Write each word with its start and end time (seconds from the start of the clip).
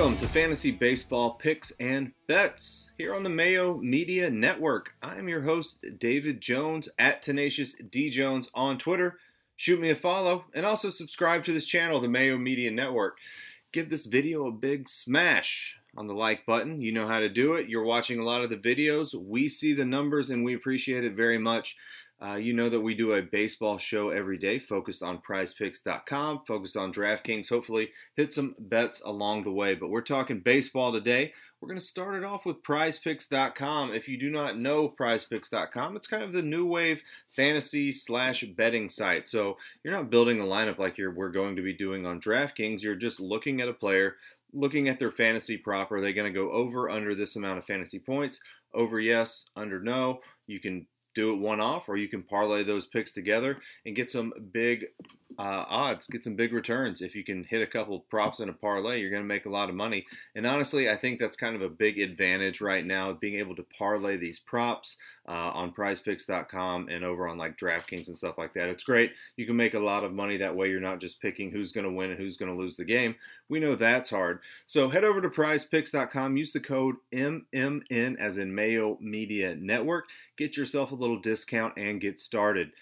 Welcome 0.00 0.16
to 0.16 0.28
Fantasy 0.28 0.70
Baseball 0.70 1.32
Picks 1.34 1.72
and 1.78 2.12
Bets 2.26 2.88
here 2.96 3.14
on 3.14 3.22
the 3.22 3.28
Mayo 3.28 3.76
Media 3.76 4.30
Network. 4.30 4.94
I'm 5.02 5.28
your 5.28 5.42
host, 5.42 5.84
David 5.98 6.40
Jones 6.40 6.88
at 6.98 7.20
Tenacious 7.20 7.74
D 7.74 8.08
Jones 8.08 8.48
on 8.54 8.78
Twitter. 8.78 9.18
Shoot 9.56 9.78
me 9.78 9.90
a 9.90 9.94
follow 9.94 10.46
and 10.54 10.64
also 10.64 10.88
subscribe 10.88 11.44
to 11.44 11.52
this 11.52 11.66
channel, 11.66 12.00
the 12.00 12.08
Mayo 12.08 12.38
Media 12.38 12.70
Network. 12.70 13.18
Give 13.72 13.90
this 13.90 14.06
video 14.06 14.46
a 14.46 14.52
big 14.52 14.88
smash 14.88 15.76
on 15.94 16.06
the 16.06 16.14
like 16.14 16.46
button. 16.46 16.80
You 16.80 16.92
know 16.92 17.06
how 17.06 17.20
to 17.20 17.28
do 17.28 17.52
it. 17.52 17.68
You're 17.68 17.84
watching 17.84 18.18
a 18.18 18.24
lot 18.24 18.40
of 18.40 18.48
the 18.48 18.56
videos. 18.56 19.14
We 19.14 19.50
see 19.50 19.74
the 19.74 19.84
numbers 19.84 20.30
and 20.30 20.46
we 20.46 20.54
appreciate 20.54 21.04
it 21.04 21.12
very 21.12 21.38
much. 21.38 21.76
Uh, 22.22 22.36
you 22.36 22.52
know 22.52 22.68
that 22.68 22.80
we 22.80 22.94
do 22.94 23.14
a 23.14 23.22
baseball 23.22 23.78
show 23.78 24.10
every 24.10 24.36
day 24.36 24.58
focused 24.58 25.02
on 25.02 25.18
prizepicks.com, 25.18 26.42
focused 26.46 26.76
on 26.76 26.92
DraftKings. 26.92 27.48
Hopefully, 27.48 27.90
hit 28.14 28.34
some 28.34 28.54
bets 28.58 29.00
along 29.02 29.44
the 29.44 29.50
way. 29.50 29.74
But 29.74 29.88
we're 29.88 30.02
talking 30.02 30.40
baseball 30.40 30.92
today. 30.92 31.32
We're 31.60 31.68
going 31.68 31.80
to 31.80 31.86
start 31.86 32.14
it 32.14 32.24
off 32.24 32.46
with 32.46 32.62
prizepicks.com. 32.62 33.92
If 33.92 34.08
you 34.08 34.18
do 34.18 34.30
not 34.30 34.58
know 34.58 34.88
prizepicks.com, 34.88 35.96
it's 35.96 36.06
kind 36.06 36.22
of 36.22 36.32
the 36.32 36.42
new 36.42 36.66
wave 36.66 37.02
fantasy 37.28 37.92
slash 37.92 38.44
betting 38.44 38.88
site. 38.88 39.28
So 39.28 39.56
you're 39.82 39.94
not 39.94 40.10
building 40.10 40.40
a 40.40 40.44
lineup 40.44 40.78
like 40.78 40.96
you're, 40.96 41.12
we're 41.12 41.30
going 41.30 41.56
to 41.56 41.62
be 41.62 41.74
doing 41.74 42.06
on 42.06 42.20
DraftKings. 42.20 42.82
You're 42.82 42.94
just 42.94 43.20
looking 43.20 43.60
at 43.60 43.68
a 43.68 43.74
player, 43.74 44.16
looking 44.54 44.88
at 44.88 44.98
their 44.98 45.10
fantasy 45.10 45.58
prop. 45.58 45.92
Are 45.92 46.00
they 46.00 46.14
going 46.14 46.32
to 46.32 46.38
go 46.38 46.50
over 46.50 46.88
under 46.88 47.14
this 47.14 47.36
amount 47.36 47.58
of 47.58 47.66
fantasy 47.66 47.98
points? 47.98 48.40
Over 48.72 48.98
yes, 48.98 49.44
under 49.54 49.80
no. 49.80 50.20
You 50.46 50.60
can 50.60 50.86
do 51.20 51.32
it 51.32 51.38
one 51.38 51.60
off, 51.60 51.88
or 51.88 51.96
you 51.96 52.08
can 52.08 52.22
parlay 52.22 52.64
those 52.64 52.86
picks 52.86 53.12
together 53.12 53.58
and 53.84 53.94
get 53.94 54.10
some 54.10 54.32
big 54.52 54.86
uh, 55.38 55.64
odds, 55.68 56.06
get 56.06 56.24
some 56.24 56.34
big 56.34 56.52
returns. 56.52 57.02
If 57.02 57.14
you 57.14 57.24
can 57.24 57.44
hit 57.44 57.62
a 57.62 57.66
couple 57.66 58.00
props 58.10 58.40
in 58.40 58.48
a 58.48 58.52
parlay, 58.52 59.00
you're 59.00 59.10
going 59.10 59.22
to 59.22 59.28
make 59.28 59.46
a 59.46 59.50
lot 59.50 59.68
of 59.68 59.74
money. 59.74 60.06
And 60.34 60.46
honestly, 60.46 60.90
I 60.90 60.96
think 60.96 61.18
that's 61.18 61.36
kind 61.36 61.56
of 61.56 61.62
a 61.62 61.68
big 61.68 61.98
advantage 61.98 62.60
right 62.60 62.84
now, 62.84 63.12
being 63.12 63.38
able 63.38 63.56
to 63.56 63.62
parlay 63.62 64.16
these 64.16 64.38
props 64.38 64.96
uh, 65.28 65.52
on 65.54 65.72
prizepicks.com 65.72 66.88
and 66.88 67.04
over 67.04 67.28
on 67.28 67.38
like 67.38 67.56
DraftKings 67.56 68.08
and 68.08 68.16
stuff 68.16 68.38
like 68.38 68.52
that. 68.54 68.68
It's 68.68 68.82
great. 68.82 69.12
You 69.36 69.46
can 69.46 69.56
make 69.56 69.74
a 69.74 69.78
lot 69.78 70.04
of 70.04 70.12
money 70.12 70.36
that 70.38 70.54
way. 70.54 70.68
You're 70.68 70.80
not 70.80 71.00
just 71.00 71.22
picking 71.22 71.50
who's 71.50 71.72
going 71.72 71.84
to 71.84 71.92
win 71.92 72.10
and 72.10 72.18
who's 72.18 72.36
going 72.36 72.50
to 72.50 72.58
lose 72.58 72.76
the 72.76 72.84
game. 72.84 73.14
We 73.48 73.60
know 73.60 73.76
that's 73.76 74.10
hard. 74.10 74.40
So 74.66 74.88
head 74.88 75.04
over 75.04 75.20
to 75.20 75.28
prizepicks.com, 75.28 76.36
use 76.36 76.52
the 76.52 76.60
code 76.60 76.96
MMN 77.12 78.18
as 78.18 78.38
in 78.38 78.54
Mayo 78.54 78.98
Media 79.00 79.54
Network, 79.54 80.06
get 80.36 80.56
yourself 80.56 80.92
a 80.92 80.96
little 80.96 81.18
discount 81.18 81.74
and 81.76 82.00
get 82.00 82.20
started. 82.20 82.72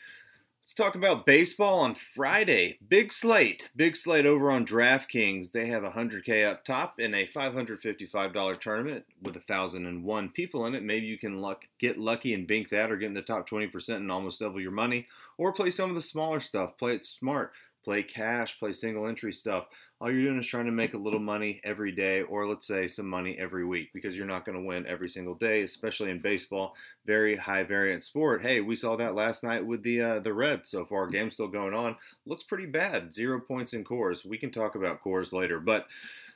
Let's 0.69 0.74
talk 0.74 0.97
about 0.97 1.24
baseball 1.24 1.80
on 1.80 1.97
Friday. 2.14 2.78
Big 2.91 3.11
slate. 3.11 3.70
Big 3.74 3.97
slate 3.97 4.27
over 4.27 4.50
on 4.50 4.66
DraftKings. 4.66 5.50
They 5.50 5.66
have 5.69 5.83
100K 5.83 6.47
up 6.47 6.62
top 6.62 7.00
in 7.00 7.14
a 7.14 7.27
$555 7.27 8.60
tournament 8.60 9.06
with 9.22 9.36
1,001 9.36 10.28
people 10.28 10.66
in 10.66 10.75
it. 10.75 10.83
Maybe 10.83 11.06
you 11.06 11.16
can 11.16 11.41
luck, 11.41 11.64
get 11.78 11.97
lucky 11.97 12.34
and 12.34 12.47
bink 12.47 12.69
that 12.69 12.92
or 12.92 12.98
get 12.98 13.06
in 13.06 13.14
the 13.14 13.22
top 13.22 13.48
20% 13.48 13.97
and 13.97 14.12
almost 14.12 14.41
double 14.41 14.60
your 14.60 14.70
money. 14.70 15.06
Or 15.38 15.55
play 15.55 15.70
some 15.70 15.88
of 15.88 15.97
the 15.97 16.02
smaller 16.02 16.38
stuff. 16.38 16.77
Play 16.77 16.97
it 16.97 17.06
smart. 17.06 17.53
Play 17.82 18.03
cash. 18.03 18.58
Play 18.58 18.75
single 18.75 19.06
entry 19.06 19.32
stuff 19.32 19.69
all 20.00 20.10
you're 20.12 20.22
doing 20.22 20.38
is 20.38 20.46
trying 20.46 20.66
to 20.66 20.70
make 20.70 20.94
a 20.94 20.98
little 20.98 21.18
money 21.18 21.60
every 21.64 21.91
day, 21.91 22.22
or 22.22 22.46
let's 22.46 22.66
say 22.66 22.86
some 22.86 23.08
money 23.08 23.36
every 23.38 23.64
week, 23.64 23.91
because 23.92 24.16
you're 24.16 24.27
not 24.27 24.44
going 24.44 24.56
to 24.56 24.64
win 24.64 24.86
every 24.86 25.08
single 25.10 25.34
day, 25.34 25.62
especially 25.62 26.10
in 26.10 26.20
baseball, 26.20 26.74
very 27.04 27.36
high 27.36 27.64
variant 27.64 28.04
sport. 28.04 28.41
Hey, 28.41 28.60
we 28.60 28.76
saw 28.76 28.94
that 28.96 29.16
last 29.16 29.42
night 29.42 29.66
with 29.66 29.82
the 29.82 30.00
uh, 30.00 30.20
the 30.20 30.32
Reds. 30.32 30.70
So 30.70 30.84
far, 30.84 31.08
game 31.08 31.30
still 31.30 31.48
going 31.48 31.74
on. 31.74 31.96
Looks 32.26 32.44
pretty 32.44 32.66
bad. 32.66 33.12
Zero 33.12 33.41
points 33.41 33.72
in 33.72 33.84
Coors. 33.84 34.25
We 34.25 34.38
can 34.38 34.53
talk 34.53 34.75
about 34.75 35.03
Coors 35.03 35.32
later, 35.32 35.59
but. 35.60 35.86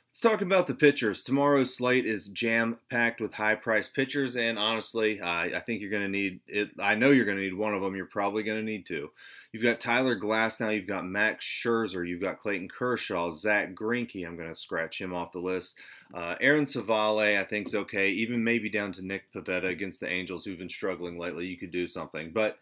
Let's 0.09 0.21
talk 0.21 0.41
about 0.41 0.67
the 0.67 0.75
pitchers. 0.75 1.23
Tomorrow's 1.23 1.75
slate 1.75 2.05
is 2.05 2.27
jam 2.27 2.77
packed 2.91 3.19
with 3.19 3.33
high 3.33 3.55
priced 3.55 3.95
pitchers, 3.95 4.37
and 4.37 4.59
honestly, 4.59 5.19
I 5.19 5.59
think 5.65 5.81
you're 5.81 5.89
going 5.89 6.03
to 6.03 6.07
need 6.07 6.39
it. 6.45 6.69
I 6.79 6.93
know 6.93 7.09
you're 7.09 7.25
going 7.25 7.39
to 7.39 7.43
need 7.43 7.55
one 7.55 7.73
of 7.73 7.81
them. 7.81 7.95
You're 7.95 8.05
probably 8.05 8.43
going 8.43 8.59
to 8.59 8.63
need 8.63 8.85
two. 8.85 9.09
You've 9.53 9.63
got 9.63 9.79
Tyler 9.79 10.19
Glasnow. 10.19 10.75
you've 10.75 10.87
got 10.87 11.05
Max 11.05 11.45
Scherzer, 11.45 12.07
you've 12.07 12.19
got 12.19 12.39
Clayton 12.39 12.69
Kershaw, 12.69 13.31
Zach 13.31 13.75
Greinke. 13.75 14.25
I'm 14.25 14.35
going 14.35 14.49
to 14.49 14.59
scratch 14.59 14.99
him 14.99 15.13
off 15.13 15.31
the 15.31 15.39
list. 15.39 15.77
Uh, 16.11 16.33
Aaron 16.41 16.65
Civale, 16.65 17.39
I 17.39 17.43
think 17.45 17.67
is 17.67 17.75
okay. 17.75 18.09
Even 18.09 18.43
maybe 18.43 18.67
down 18.67 18.91
to 18.93 19.05
Nick 19.05 19.31
Pivetta 19.31 19.69
against 19.69 19.99
the 19.99 20.09
Angels, 20.09 20.43
who've 20.43 20.57
been 20.57 20.69
struggling 20.69 21.19
lately. 21.19 21.45
You 21.45 21.57
could 21.57 21.71
do 21.71 21.87
something, 21.87 22.31
but. 22.33 22.57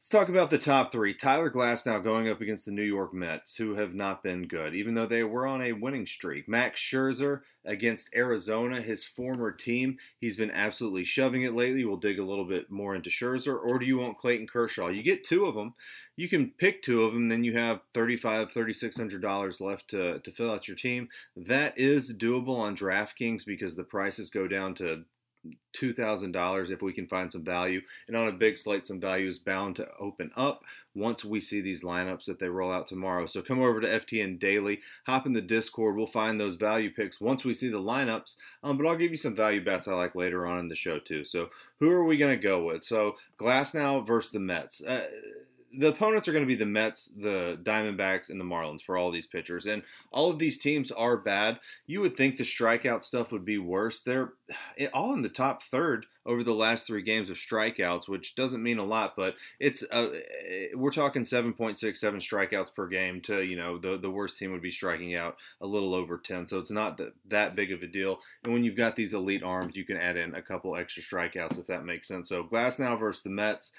Let's 0.00 0.08
talk 0.08 0.30
about 0.30 0.48
the 0.48 0.56
top 0.56 0.92
three. 0.92 1.12
Tyler 1.12 1.50
Glasnow 1.50 2.02
going 2.02 2.30
up 2.30 2.40
against 2.40 2.64
the 2.64 2.72
New 2.72 2.82
York 2.82 3.12
Mets, 3.12 3.56
who 3.56 3.74
have 3.74 3.94
not 3.94 4.22
been 4.22 4.48
good, 4.48 4.74
even 4.74 4.94
though 4.94 5.06
they 5.06 5.22
were 5.24 5.46
on 5.46 5.60
a 5.60 5.74
winning 5.74 6.06
streak. 6.06 6.48
Max 6.48 6.80
Scherzer 6.80 7.42
against 7.66 8.08
Arizona, 8.16 8.80
his 8.80 9.04
former 9.04 9.52
team. 9.52 9.98
He's 10.18 10.36
been 10.36 10.52
absolutely 10.52 11.04
shoving 11.04 11.42
it 11.42 11.54
lately. 11.54 11.84
We'll 11.84 11.98
dig 11.98 12.18
a 12.18 12.24
little 12.24 12.46
bit 12.46 12.70
more 12.70 12.94
into 12.94 13.10
Scherzer. 13.10 13.62
Or 13.62 13.78
do 13.78 13.84
you 13.84 13.98
want 13.98 14.16
Clayton 14.16 14.46
Kershaw? 14.46 14.88
You 14.88 15.02
get 15.02 15.22
two 15.22 15.44
of 15.44 15.54
them. 15.54 15.74
You 16.16 16.30
can 16.30 16.54
pick 16.56 16.82
two 16.82 17.02
of 17.02 17.12
them, 17.12 17.28
then 17.28 17.44
you 17.44 17.58
have 17.58 17.82
$3,500, 17.92 18.54
$3,600 18.54 19.60
left 19.60 19.88
to, 19.88 20.18
to 20.20 20.32
fill 20.32 20.50
out 20.50 20.66
your 20.66 20.78
team. 20.78 21.10
That 21.36 21.78
is 21.78 22.16
doable 22.16 22.58
on 22.58 22.74
DraftKings 22.74 23.44
because 23.44 23.76
the 23.76 23.84
prices 23.84 24.30
go 24.30 24.48
down 24.48 24.74
to 24.76 25.04
$2,000 25.80 26.70
if 26.70 26.82
we 26.82 26.92
can 26.92 27.06
find 27.06 27.32
some 27.32 27.44
value. 27.44 27.80
And 28.08 28.16
on 28.16 28.28
a 28.28 28.32
big 28.32 28.58
slate, 28.58 28.86
some 28.86 29.00
value 29.00 29.28
is 29.28 29.38
bound 29.38 29.76
to 29.76 29.88
open 29.98 30.30
up 30.36 30.62
once 30.94 31.24
we 31.24 31.40
see 31.40 31.60
these 31.60 31.84
lineups 31.84 32.24
that 32.24 32.40
they 32.40 32.48
roll 32.48 32.72
out 32.72 32.88
tomorrow. 32.88 33.26
So 33.26 33.42
come 33.42 33.60
over 33.60 33.80
to 33.80 34.00
FTN 34.00 34.40
Daily, 34.40 34.80
hop 35.06 35.26
in 35.26 35.32
the 35.32 35.40
Discord. 35.40 35.96
We'll 35.96 36.06
find 36.06 36.40
those 36.40 36.56
value 36.56 36.92
picks 36.92 37.20
once 37.20 37.44
we 37.44 37.54
see 37.54 37.68
the 37.68 37.78
lineups. 37.78 38.34
Um, 38.62 38.76
but 38.76 38.86
I'll 38.86 38.96
give 38.96 39.12
you 39.12 39.16
some 39.16 39.36
value 39.36 39.64
bets 39.64 39.88
I 39.88 39.94
like 39.94 40.14
later 40.14 40.46
on 40.46 40.58
in 40.58 40.68
the 40.68 40.76
show, 40.76 40.98
too. 40.98 41.24
So 41.24 41.48
who 41.78 41.90
are 41.90 42.04
we 42.04 42.16
going 42.16 42.36
to 42.36 42.42
go 42.42 42.64
with? 42.64 42.84
So 42.84 43.16
Glasnow 43.38 44.06
versus 44.06 44.32
the 44.32 44.40
Mets. 44.40 44.82
Uh, 44.82 45.06
the 45.78 45.88
opponents 45.88 46.26
are 46.26 46.32
going 46.32 46.44
to 46.44 46.48
be 46.48 46.56
the 46.56 46.66
Mets, 46.66 47.10
the 47.16 47.58
Diamondbacks, 47.62 48.30
and 48.30 48.40
the 48.40 48.44
Marlins 48.44 48.82
for 48.82 48.96
all 48.96 49.10
these 49.10 49.26
pitchers. 49.26 49.66
And 49.66 49.82
all 50.10 50.30
of 50.30 50.38
these 50.38 50.58
teams 50.58 50.90
are 50.90 51.16
bad. 51.16 51.60
You 51.86 52.00
would 52.00 52.16
think 52.16 52.36
the 52.36 52.44
strikeout 52.44 53.04
stuff 53.04 53.30
would 53.30 53.44
be 53.44 53.58
worse. 53.58 54.00
They're 54.00 54.32
all 54.92 55.14
in 55.14 55.22
the 55.22 55.28
top 55.28 55.62
third 55.62 56.06
over 56.26 56.42
the 56.42 56.54
last 56.54 56.86
three 56.86 57.02
games 57.02 57.30
of 57.30 57.36
strikeouts, 57.36 58.08
which 58.08 58.34
doesn't 58.34 58.62
mean 58.62 58.78
a 58.78 58.84
lot, 58.84 59.14
but 59.16 59.36
it's 59.58 59.82
uh, 59.90 60.10
we're 60.74 60.92
talking 60.92 61.24
7.67 61.24 61.78
strikeouts 61.78 62.74
per 62.74 62.88
game 62.88 63.20
to, 63.22 63.42
you 63.42 63.56
know, 63.56 63.78
the, 63.78 63.96
the 63.96 64.10
worst 64.10 64.38
team 64.38 64.52
would 64.52 64.62
be 64.62 64.70
striking 64.70 65.14
out 65.14 65.36
a 65.60 65.66
little 65.66 65.94
over 65.94 66.18
10. 66.18 66.46
So 66.46 66.58
it's 66.58 66.70
not 66.70 67.00
that 67.28 67.56
big 67.56 67.72
of 67.72 67.82
a 67.82 67.86
deal. 67.86 68.18
And 68.42 68.52
when 68.52 68.64
you've 68.64 68.76
got 68.76 68.96
these 68.96 69.14
elite 69.14 69.42
arms, 69.42 69.76
you 69.76 69.84
can 69.84 69.96
add 69.96 70.16
in 70.16 70.34
a 70.34 70.42
couple 70.42 70.76
extra 70.76 71.02
strikeouts 71.02 71.58
if 71.58 71.66
that 71.68 71.84
makes 71.84 72.08
sense. 72.08 72.28
So 72.28 72.44
Glasnow 72.44 72.98
versus 72.98 73.22
the 73.22 73.30
Mets. 73.30 73.72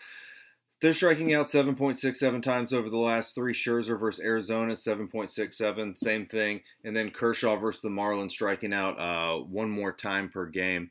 They're 0.81 0.95
striking 0.95 1.35
out 1.35 1.47
7.67 1.47 2.41
times 2.41 2.73
over 2.73 2.89
the 2.89 2.97
last 2.97 3.35
three. 3.35 3.53
Scherzer 3.53 3.99
versus 3.99 4.23
Arizona, 4.23 4.73
7.67, 4.73 5.95
same 5.95 6.25
thing. 6.25 6.61
And 6.83 6.97
then 6.97 7.11
Kershaw 7.11 7.55
versus 7.57 7.83
the 7.83 7.89
Marlins 7.89 8.31
striking 8.31 8.73
out 8.73 8.99
uh, 8.99 9.43
one 9.43 9.69
more 9.69 9.91
time 9.91 10.27
per 10.27 10.47
game. 10.47 10.89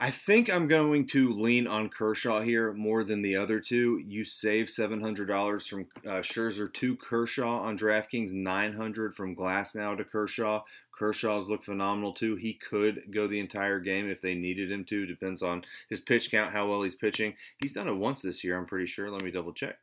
I 0.00 0.10
think 0.10 0.50
I'm 0.50 0.66
going 0.66 1.06
to 1.08 1.32
lean 1.32 1.66
on 1.66 1.88
Kershaw 1.88 2.40
here 2.40 2.72
more 2.72 3.04
than 3.04 3.22
the 3.22 3.36
other 3.36 3.60
two. 3.60 4.02
You 4.04 4.24
save 4.24 4.66
$700 4.66 5.68
from 5.68 5.86
uh, 6.04 6.20
Scherzer 6.20 6.72
to 6.74 6.96
Kershaw 6.96 7.60
on 7.60 7.78
DraftKings, 7.78 8.32
900 8.32 9.14
from 9.14 9.36
Glasnow 9.36 9.96
to 9.96 10.04
Kershaw. 10.04 10.62
Kershaw's 10.98 11.48
looked 11.48 11.64
phenomenal 11.64 12.12
too. 12.12 12.34
He 12.34 12.54
could 12.54 13.02
go 13.12 13.28
the 13.28 13.38
entire 13.38 13.78
game 13.78 14.10
if 14.10 14.20
they 14.20 14.34
needed 14.34 14.72
him 14.72 14.84
to. 14.86 15.06
Depends 15.06 15.42
on 15.42 15.64
his 15.88 16.00
pitch 16.00 16.30
count, 16.30 16.52
how 16.52 16.68
well 16.68 16.82
he's 16.82 16.96
pitching. 16.96 17.34
He's 17.62 17.72
done 17.72 17.88
it 17.88 17.94
once 17.94 18.20
this 18.20 18.42
year, 18.42 18.58
I'm 18.58 18.66
pretty 18.66 18.86
sure. 18.86 19.10
Let 19.10 19.22
me 19.22 19.30
double 19.30 19.52
check. 19.52 19.78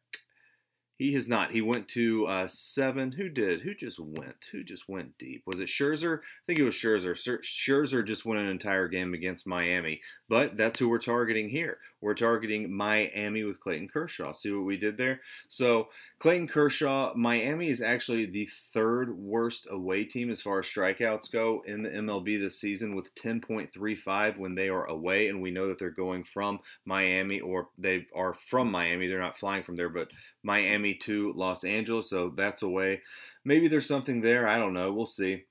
He 0.98 1.14
has 1.14 1.28
not. 1.28 1.52
He 1.52 1.62
went 1.62 1.90
to 1.90 2.26
uh, 2.26 2.48
seven. 2.48 3.12
Who 3.12 3.28
did? 3.28 3.62
Who 3.62 3.76
just 3.76 4.00
went? 4.00 4.46
Who 4.52 4.64
just 4.64 4.88
went 4.88 5.18
deep? 5.18 5.44
Was 5.46 5.60
it 5.60 5.68
Scherzer? 5.68 6.20
I 6.20 6.46
think 6.48 6.60
it 6.60 6.64
was 6.64 6.76
Scherzer. 6.76 7.12
Scherzer 7.44 8.06
just 8.06 8.26
won 8.26 8.38
an 8.38 8.48
entire 8.48 8.88
game 8.88 9.14
against 9.14 9.46
Miami. 9.46 10.00
But 10.30 10.56
that's 10.56 10.80
who 10.80 10.88
we're 10.88 11.00
targeting 11.00 11.50
here. 11.50 11.80
We're 12.02 12.14
targeting 12.14 12.72
Miami 12.72 13.44
with 13.44 13.60
Clayton 13.60 13.90
Kershaw. 13.90 14.32
See 14.32 14.52
what 14.52 14.66
we 14.66 14.78
did 14.78 14.96
there? 14.96 15.22
So 15.50 15.90
Clayton 16.20 16.48
Kershaw, 16.48 17.14
Miami 17.16 17.70
is 17.70 17.82
actually 17.82 18.28
the 18.28 18.48
third 18.74 19.18
worst 19.18 19.68
away 19.70 20.06
team 20.06 20.30
as 20.30 20.42
far 20.42 20.60
as 20.60 20.66
strikeouts 20.66 21.32
go 21.32 21.64
in 21.66 21.84
the 21.84 21.90
MLB 21.90 22.40
this 22.40 22.60
season 22.60 22.96
with 22.96 23.14
10.35 23.16 24.38
when 24.38 24.56
they 24.56 24.70
are 24.70 24.86
away. 24.86 25.28
And 25.28 25.42
we 25.42 25.52
know 25.52 25.68
that 25.68 25.78
they're 25.78 25.90
going 25.90 26.24
from 26.24 26.60
Miami 26.86 27.40
or 27.40 27.70
they 27.78 28.06
are 28.16 28.36
from 28.50 28.72
Miami. 28.72 29.08
They're 29.08 29.20
not 29.20 29.40
flying 29.40 29.64
from 29.64 29.76
there, 29.76 29.90
but 29.90 30.10
Miami 30.46 30.94
to 30.94 31.34
Los 31.36 31.64
Angeles. 31.64 32.10
So 32.10 32.32
that's 32.36 32.62
away. 32.62 33.02
Maybe 33.44 33.68
there's 33.68 33.88
something 33.88 34.22
there. 34.22 34.48
I 34.48 34.60
don't 34.60 34.74
know. 34.74 34.94
We'll 34.94 35.06
see. 35.06 35.44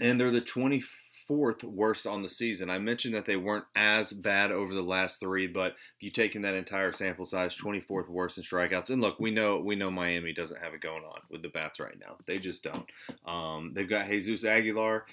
And 0.00 0.18
they're 0.18 0.30
the 0.30 0.40
24th 0.40 1.62
worst 1.62 2.06
on 2.06 2.22
the 2.22 2.28
season. 2.28 2.70
I 2.70 2.78
mentioned 2.78 3.14
that 3.14 3.26
they 3.26 3.36
weren't 3.36 3.66
as 3.76 4.12
bad 4.12 4.50
over 4.50 4.74
the 4.74 4.82
last 4.82 5.20
three, 5.20 5.46
but 5.46 5.72
if 5.96 6.02
you 6.02 6.10
take 6.10 6.34
in 6.34 6.42
that 6.42 6.54
entire 6.54 6.92
sample 6.92 7.26
size, 7.26 7.56
24th 7.56 8.08
worst 8.08 8.38
in 8.38 8.42
strikeouts. 8.42 8.90
And 8.90 9.00
look, 9.00 9.20
we 9.20 9.30
know 9.30 9.58
we 9.58 9.76
know 9.76 9.90
Miami 9.90 10.32
doesn't 10.32 10.60
have 10.60 10.74
it 10.74 10.80
going 10.80 11.04
on 11.04 11.20
with 11.30 11.42
the 11.42 11.48
bats 11.48 11.78
right 11.78 11.98
now. 12.00 12.16
They 12.26 12.38
just 12.38 12.64
don't. 12.64 12.86
Um, 13.26 13.72
they've 13.74 13.88
got 13.88 14.08
Jesus 14.08 14.44
Aguilar. 14.44 15.04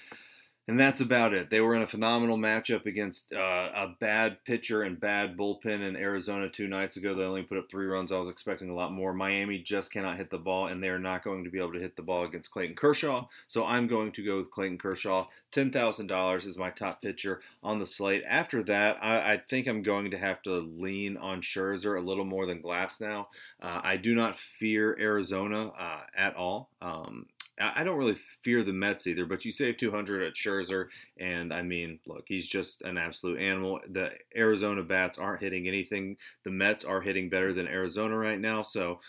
And 0.68 0.78
that's 0.78 1.00
about 1.00 1.34
it. 1.34 1.50
They 1.50 1.60
were 1.60 1.74
in 1.74 1.82
a 1.82 1.88
phenomenal 1.88 2.38
matchup 2.38 2.86
against 2.86 3.32
uh, 3.32 3.70
a 3.74 3.96
bad 3.98 4.44
pitcher 4.44 4.84
and 4.84 5.00
bad 5.00 5.36
bullpen 5.36 5.82
in 5.82 5.96
Arizona 5.96 6.48
two 6.48 6.68
nights 6.68 6.96
ago. 6.96 7.14
They 7.14 7.24
only 7.24 7.42
put 7.42 7.58
up 7.58 7.68
three 7.68 7.86
runs. 7.86 8.12
I 8.12 8.18
was 8.18 8.28
expecting 8.28 8.70
a 8.70 8.74
lot 8.74 8.92
more. 8.92 9.12
Miami 9.12 9.58
just 9.58 9.90
cannot 9.90 10.18
hit 10.18 10.30
the 10.30 10.38
ball, 10.38 10.68
and 10.68 10.80
they 10.80 10.88
are 10.88 11.00
not 11.00 11.24
going 11.24 11.42
to 11.42 11.50
be 11.50 11.58
able 11.58 11.72
to 11.72 11.80
hit 11.80 11.96
the 11.96 12.02
ball 12.02 12.24
against 12.24 12.52
Clayton 12.52 12.76
Kershaw. 12.76 13.26
So 13.48 13.64
I'm 13.64 13.88
going 13.88 14.12
to 14.12 14.24
go 14.24 14.36
with 14.36 14.52
Clayton 14.52 14.78
Kershaw. 14.78 15.26
$10,000 15.52 16.46
is 16.46 16.56
my 16.56 16.70
top 16.70 17.02
pitcher 17.02 17.40
on 17.62 17.80
the 17.80 17.86
slate. 17.86 18.22
After 18.26 18.62
that, 18.64 18.98
I, 19.02 19.34
I, 19.34 19.42
think 19.50 19.66
I'm 19.66 19.82
going 19.82 20.12
to 20.12 20.18
have 20.18 20.40
to 20.42 20.60
lean 20.78 21.18
on 21.18 21.42
Scherzer 21.42 21.98
a 21.98 22.00
little 22.00 22.24
more 22.24 22.46
than 22.46 22.62
Glasnow. 22.62 23.26
Uh, 23.60 23.80
I 23.82 23.98
do 23.98 24.14
not 24.14 24.38
fear 24.38 24.96
Arizona 24.98 25.68
uh, 25.68 26.00
at 26.16 26.36
all. 26.36 26.70
Um, 26.80 27.26
I 27.74 27.84
don't 27.84 27.98
really 27.98 28.18
fear 28.42 28.62
the 28.62 28.72
Mets 28.72 29.06
either, 29.06 29.26
but 29.26 29.44
you 29.44 29.52
save 29.52 29.76
200 29.76 30.22
at 30.22 30.34
Scherzer, 30.34 30.88
and 31.18 31.52
I 31.52 31.62
mean, 31.62 32.00
look, 32.06 32.24
he's 32.26 32.48
just 32.48 32.82
an 32.82 32.98
absolute 32.98 33.40
animal. 33.40 33.80
The 33.88 34.10
Arizona 34.36 34.82
bats 34.82 35.18
aren't 35.18 35.42
hitting 35.42 35.68
anything. 35.68 36.16
The 36.44 36.50
Mets 36.50 36.84
are 36.84 37.00
hitting 37.00 37.28
better 37.28 37.52
than 37.52 37.68
Arizona 37.68 38.16
right 38.16 38.40
now, 38.40 38.62
so 38.62 39.00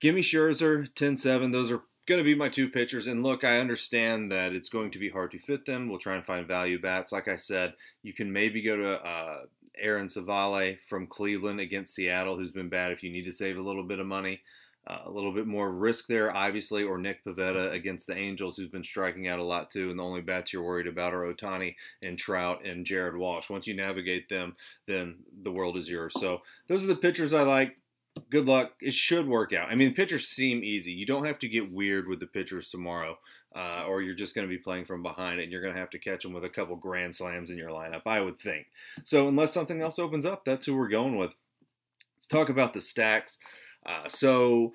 give 0.00 0.14
me 0.14 0.22
Scherzer 0.22 0.88
10-7. 0.94 1.52
Those 1.52 1.70
are 1.70 1.82
going 2.06 2.18
to 2.18 2.24
be 2.24 2.34
my 2.34 2.48
two 2.48 2.68
pitchers. 2.68 3.06
And 3.06 3.22
look, 3.22 3.44
I 3.44 3.60
understand 3.60 4.32
that 4.32 4.52
it's 4.52 4.68
going 4.68 4.90
to 4.92 4.98
be 4.98 5.10
hard 5.10 5.30
to 5.32 5.38
fit 5.38 5.64
them. 5.64 5.88
We'll 5.88 5.98
try 5.98 6.16
and 6.16 6.24
find 6.24 6.46
value 6.46 6.80
bats. 6.80 7.12
Like 7.12 7.28
I 7.28 7.36
said, 7.36 7.74
you 8.02 8.12
can 8.12 8.32
maybe 8.32 8.62
go 8.62 8.76
to 8.76 8.92
uh, 8.94 9.38
Aaron 9.78 10.08
Civale 10.08 10.78
from 10.88 11.06
Cleveland 11.06 11.60
against 11.60 11.94
Seattle, 11.94 12.36
who's 12.36 12.50
been 12.50 12.68
bad 12.68 12.92
if 12.92 13.02
you 13.02 13.10
need 13.10 13.24
to 13.24 13.32
save 13.32 13.58
a 13.58 13.62
little 13.62 13.84
bit 13.84 14.00
of 14.00 14.06
money. 14.06 14.40
Uh, 14.86 15.02
a 15.04 15.10
little 15.10 15.32
bit 15.32 15.46
more 15.46 15.70
risk 15.70 16.06
there, 16.06 16.34
obviously, 16.34 16.82
or 16.82 16.96
Nick 16.96 17.22
Pivetta 17.22 17.72
against 17.72 18.06
the 18.06 18.16
Angels, 18.16 18.56
who's 18.56 18.70
been 18.70 18.82
striking 18.82 19.28
out 19.28 19.38
a 19.38 19.44
lot 19.44 19.70
too. 19.70 19.90
And 19.90 19.98
the 19.98 20.02
only 20.04 20.22
bats 20.22 20.52
you're 20.52 20.62
worried 20.62 20.86
about 20.86 21.12
are 21.12 21.32
Ohtani 21.32 21.74
and 22.02 22.18
Trout 22.18 22.64
and 22.64 22.86
Jared 22.86 23.16
Walsh. 23.16 23.50
Once 23.50 23.66
you 23.66 23.74
navigate 23.74 24.28
them, 24.30 24.56
then 24.86 25.16
the 25.42 25.52
world 25.52 25.76
is 25.76 25.88
yours. 25.88 26.14
So 26.18 26.40
those 26.66 26.82
are 26.82 26.88
the 26.88 26.96
pitchers 26.96 27.34
I 27.34 27.42
like. 27.42 27.76
Good 28.30 28.46
luck. 28.46 28.72
It 28.80 28.94
should 28.94 29.28
work 29.28 29.52
out. 29.52 29.68
I 29.68 29.74
mean, 29.74 29.94
pitchers 29.94 30.26
seem 30.26 30.64
easy. 30.64 30.92
You 30.92 31.06
don't 31.06 31.26
have 31.26 31.38
to 31.40 31.48
get 31.48 31.70
weird 31.70 32.08
with 32.08 32.18
the 32.18 32.26
pitchers 32.26 32.70
tomorrow, 32.70 33.18
uh, 33.54 33.84
or 33.86 34.00
you're 34.00 34.14
just 34.14 34.34
going 34.34 34.48
to 34.48 34.52
be 34.52 34.58
playing 34.58 34.86
from 34.86 35.02
behind 35.02 35.40
and 35.40 35.52
you're 35.52 35.62
going 35.62 35.74
to 35.74 35.80
have 35.80 35.90
to 35.90 35.98
catch 35.98 36.22
them 36.22 36.32
with 36.32 36.44
a 36.44 36.48
couple 36.48 36.74
grand 36.76 37.14
slams 37.14 37.50
in 37.50 37.58
your 37.58 37.70
lineup, 37.70 38.02
I 38.06 38.20
would 38.20 38.40
think. 38.40 38.66
So, 39.04 39.28
unless 39.28 39.52
something 39.52 39.82
else 39.82 39.98
opens 39.98 40.24
up, 40.24 40.44
that's 40.44 40.66
who 40.66 40.76
we're 40.76 40.88
going 40.88 41.16
with. 41.16 41.32
Let's 42.16 42.26
talk 42.26 42.48
about 42.48 42.72
the 42.72 42.80
stacks. 42.80 43.38
Uh, 43.86 44.08
so 44.08 44.72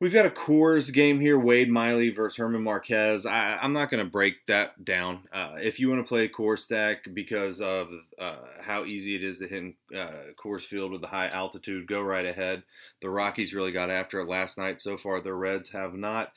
we've 0.00 0.12
got 0.12 0.26
a 0.26 0.30
Coors 0.30 0.92
game 0.92 1.20
here: 1.20 1.38
Wade 1.38 1.70
Miley 1.70 2.10
versus 2.10 2.38
Herman 2.38 2.62
Marquez. 2.62 3.26
I, 3.26 3.58
am 3.62 3.72
not 3.72 3.90
going 3.90 4.04
to 4.04 4.10
break 4.10 4.46
that 4.46 4.84
down. 4.84 5.24
Uh, 5.32 5.56
if 5.60 5.78
you 5.78 5.88
want 5.88 6.04
to 6.04 6.08
play 6.08 6.28
Coors 6.28 6.60
stack 6.60 7.06
because 7.12 7.60
of 7.60 7.88
uh, 8.18 8.36
how 8.60 8.84
easy 8.84 9.14
it 9.14 9.24
is 9.24 9.38
to 9.38 9.48
hit 9.48 9.58
in 9.58 9.74
uh, 9.96 10.32
Coors 10.42 10.62
Field 10.62 10.92
with 10.92 11.00
the 11.00 11.06
high 11.06 11.28
altitude, 11.28 11.86
go 11.86 12.00
right 12.00 12.26
ahead. 12.26 12.62
The 13.02 13.10
Rockies 13.10 13.54
really 13.54 13.72
got 13.72 13.90
after 13.90 14.20
it 14.20 14.28
last 14.28 14.58
night. 14.58 14.80
So 14.80 14.96
far, 14.96 15.20
the 15.20 15.34
Reds 15.34 15.70
have 15.70 15.94
not. 15.94 16.32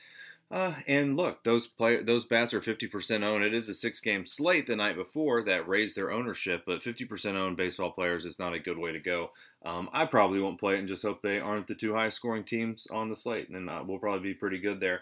Uh, 0.54 0.72
and 0.86 1.16
look, 1.16 1.42
those 1.42 1.66
play 1.66 2.00
those 2.00 2.26
bats 2.26 2.54
are 2.54 2.60
50% 2.60 3.24
owned. 3.24 3.42
It 3.42 3.52
is 3.52 3.68
a 3.68 3.74
six-game 3.74 4.24
slate 4.24 4.68
the 4.68 4.76
night 4.76 4.94
before 4.94 5.42
that 5.42 5.66
raised 5.66 5.96
their 5.96 6.12
ownership, 6.12 6.62
but 6.64 6.80
50% 6.80 7.34
owned 7.34 7.56
baseball 7.56 7.90
players 7.90 8.24
is 8.24 8.38
not 8.38 8.54
a 8.54 8.60
good 8.60 8.78
way 8.78 8.92
to 8.92 9.00
go. 9.00 9.32
Um, 9.66 9.90
I 9.92 10.04
probably 10.06 10.38
won't 10.38 10.60
play 10.60 10.76
it 10.76 10.78
and 10.78 10.86
just 10.86 11.02
hope 11.02 11.22
they 11.22 11.40
aren't 11.40 11.66
the 11.66 11.74
two 11.74 11.92
high-scoring 11.92 12.44
teams 12.44 12.86
on 12.92 13.10
the 13.10 13.16
slate, 13.16 13.48
and 13.48 13.68
uh, 13.68 13.82
we'll 13.84 13.98
probably 13.98 14.32
be 14.32 14.34
pretty 14.34 14.60
good 14.60 14.78
there. 14.78 15.00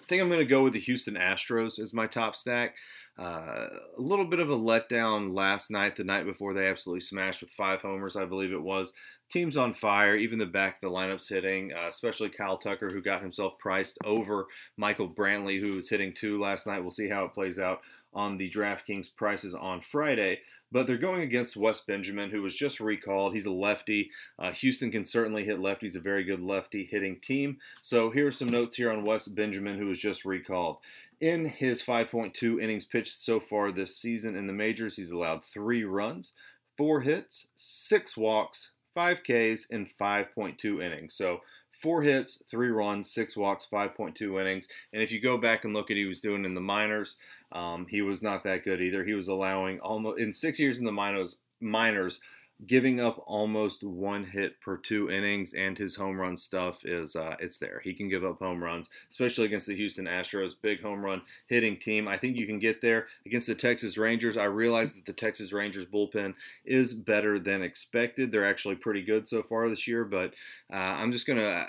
I 0.00 0.04
think 0.04 0.22
I'm 0.22 0.28
going 0.28 0.38
to 0.38 0.46
go 0.46 0.62
with 0.62 0.74
the 0.74 0.80
Houston 0.80 1.14
Astros 1.14 1.80
as 1.80 1.92
my 1.92 2.06
top 2.06 2.36
stack. 2.36 2.76
Uh, 3.16 3.68
a 3.96 4.00
little 4.00 4.24
bit 4.24 4.40
of 4.40 4.50
a 4.50 4.56
letdown 4.56 5.34
last 5.34 5.70
night, 5.70 5.96
the 5.96 6.02
night 6.02 6.24
before 6.24 6.52
they 6.52 6.66
absolutely 6.66 7.00
smashed 7.00 7.42
with 7.42 7.50
five 7.50 7.80
homers, 7.80 8.16
I 8.16 8.24
believe 8.24 8.52
it 8.52 8.60
was 8.60 8.92
team's 9.30 9.56
on 9.56 9.74
fire. 9.74 10.16
Even 10.16 10.38
the 10.38 10.46
back 10.46 10.76
of 10.76 10.80
the 10.82 10.96
lineup's 10.96 11.28
hitting, 11.28 11.72
uh, 11.72 11.88
especially 11.88 12.28
Kyle 12.28 12.58
Tucker, 12.58 12.88
who 12.88 13.02
got 13.02 13.20
himself 13.20 13.58
priced 13.58 13.98
over 14.04 14.46
Michael 14.76 15.08
Brantley, 15.08 15.60
who 15.60 15.76
was 15.76 15.88
hitting 15.88 16.12
two 16.12 16.40
last 16.40 16.66
night. 16.66 16.80
We'll 16.80 16.90
see 16.90 17.08
how 17.08 17.24
it 17.24 17.34
plays 17.34 17.58
out 17.58 17.80
on 18.12 18.36
the 18.38 18.48
DraftKings 18.48 19.14
prices 19.14 19.54
on 19.54 19.80
Friday. 19.80 20.40
But 20.72 20.88
they're 20.88 20.98
going 20.98 21.22
against 21.22 21.56
Wes 21.56 21.82
Benjamin, 21.82 22.30
who 22.30 22.42
was 22.42 22.54
just 22.54 22.80
recalled. 22.80 23.32
He's 23.32 23.46
a 23.46 23.52
lefty. 23.52 24.10
Uh, 24.40 24.50
Houston 24.52 24.90
can 24.90 25.04
certainly 25.04 25.44
hit 25.44 25.60
lefties, 25.60 25.94
a 25.94 26.00
very 26.00 26.24
good 26.24 26.40
lefty 26.40 26.88
hitting 26.90 27.20
team. 27.20 27.58
So 27.82 28.10
here 28.10 28.26
are 28.26 28.32
some 28.32 28.48
notes 28.48 28.76
here 28.76 28.90
on 28.90 29.04
Wes 29.04 29.28
Benjamin, 29.28 29.78
who 29.78 29.86
was 29.86 30.00
just 30.00 30.24
recalled. 30.24 30.78
In 31.20 31.44
his 31.44 31.82
5.2 31.82 32.62
innings 32.62 32.84
pitched 32.84 33.16
so 33.16 33.40
far 33.40 33.70
this 33.70 33.96
season 33.96 34.36
in 34.36 34.46
the 34.46 34.52
majors, 34.52 34.96
he's 34.96 35.10
allowed 35.10 35.44
three 35.44 35.84
runs, 35.84 36.32
four 36.76 37.00
hits, 37.00 37.48
six 37.56 38.16
walks, 38.16 38.70
five 38.94 39.18
Ks 39.22 39.66
in 39.70 39.88
5.2 40.00 40.82
innings. 40.84 41.14
So 41.14 41.40
four 41.82 42.02
hits, 42.02 42.42
three 42.50 42.68
runs, 42.68 43.12
six 43.12 43.36
walks, 43.36 43.66
5.2 43.72 44.40
innings. 44.40 44.68
And 44.92 45.02
if 45.02 45.12
you 45.12 45.20
go 45.20 45.36
back 45.36 45.64
and 45.64 45.74
look 45.74 45.90
at 45.90 45.94
what 45.94 45.98
he 45.98 46.06
was 46.06 46.20
doing 46.20 46.44
in 46.44 46.54
the 46.54 46.60
minors, 46.60 47.16
um, 47.52 47.86
he 47.88 48.02
was 48.02 48.22
not 48.22 48.42
that 48.44 48.64
good 48.64 48.80
either. 48.80 49.04
He 49.04 49.14
was 49.14 49.28
allowing 49.28 49.80
almost 49.80 50.18
in 50.18 50.32
six 50.32 50.58
years 50.58 50.78
in 50.78 50.84
the 50.84 50.92
minors, 50.92 51.36
minors 51.60 52.20
giving 52.66 53.00
up 53.00 53.22
almost 53.26 53.82
one 53.82 54.24
hit 54.24 54.60
per 54.60 54.76
two 54.76 55.10
innings, 55.10 55.54
and 55.54 55.76
his 55.76 55.96
home 55.96 56.20
run 56.20 56.36
stuff 56.36 56.84
is 56.84 57.16
uh, 57.16 57.36
it's 57.40 57.58
there. 57.58 57.80
He 57.82 57.94
can 57.94 58.08
give 58.08 58.24
up 58.24 58.38
home 58.38 58.62
runs, 58.62 58.88
especially 59.10 59.46
against 59.46 59.66
the 59.66 59.76
Houston 59.76 60.06
Astros, 60.06 60.54
big 60.60 60.82
home 60.82 61.04
run 61.04 61.22
hitting 61.46 61.78
team. 61.78 62.08
I 62.08 62.18
think 62.18 62.36
you 62.36 62.46
can 62.46 62.58
get 62.58 62.80
there 62.80 63.06
against 63.26 63.46
the 63.46 63.54
Texas 63.54 63.98
Rangers. 63.98 64.36
I 64.36 64.44
realize 64.44 64.94
that 64.94 65.06
the 65.06 65.12
Texas 65.12 65.52
Rangers 65.52 65.86
bullpen 65.86 66.34
is 66.64 66.92
better 66.92 67.38
than 67.38 67.62
expected. 67.62 68.30
They're 68.30 68.48
actually 68.48 68.76
pretty 68.76 69.02
good 69.02 69.28
so 69.28 69.42
far 69.42 69.68
this 69.68 69.86
year, 69.86 70.04
but 70.04 70.32
uh, 70.72 70.76
I'm 70.76 71.12
just 71.12 71.26
gonna. 71.26 71.42
Uh, 71.42 71.66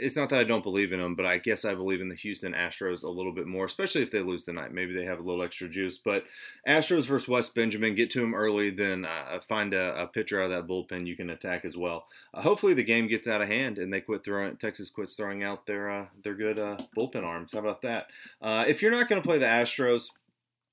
it's 0.00 0.16
not 0.16 0.30
that 0.30 0.40
I 0.40 0.44
don't 0.44 0.62
believe 0.62 0.92
in 0.92 1.00
them, 1.00 1.14
but 1.14 1.26
I 1.26 1.38
guess 1.38 1.64
I 1.64 1.74
believe 1.74 2.00
in 2.00 2.08
the 2.08 2.14
Houston 2.16 2.52
Astros 2.52 3.02
a 3.02 3.08
little 3.08 3.32
bit 3.32 3.46
more, 3.46 3.66
especially 3.66 4.02
if 4.02 4.10
they 4.10 4.22
lose 4.22 4.44
tonight. 4.44 4.72
Maybe 4.72 4.94
they 4.94 5.04
have 5.04 5.18
a 5.18 5.22
little 5.22 5.42
extra 5.42 5.68
juice. 5.68 5.98
But 5.98 6.24
Astros 6.66 7.06
versus 7.06 7.28
Wes 7.28 7.48
Benjamin, 7.50 7.94
get 7.94 8.10
to 8.12 8.22
him 8.22 8.34
early, 8.34 8.70
then 8.70 9.04
uh, 9.04 9.40
find 9.46 9.74
a, 9.74 10.02
a, 10.02 10.06
pitcher 10.20 10.42
out 10.42 10.50
of 10.50 10.66
that 10.66 10.70
bullpen 10.70 11.06
you 11.06 11.16
can 11.16 11.30
attack 11.30 11.64
as 11.64 11.76
well. 11.76 12.06
Uh, 12.34 12.42
hopefully 12.42 12.74
the 12.74 12.84
game 12.84 13.06
gets 13.06 13.26
out 13.26 13.40
of 13.40 13.48
hand 13.48 13.78
and 13.78 13.92
they 13.92 14.00
quit 14.00 14.24
throwing. 14.24 14.56
Texas 14.56 14.90
quits 14.90 15.14
throwing 15.14 15.42
out 15.42 15.66
their 15.66 15.90
uh, 15.90 16.06
their 16.22 16.34
good 16.34 16.58
uh, 16.58 16.76
bullpen 16.96 17.24
arms. 17.24 17.52
How 17.52 17.60
about 17.60 17.82
that? 17.82 18.08
Uh, 18.42 18.64
if 18.66 18.82
you're 18.82 18.90
not 18.90 19.08
going 19.08 19.20
to 19.20 19.26
play 19.26 19.38
the 19.38 19.46
Astros, 19.46 20.08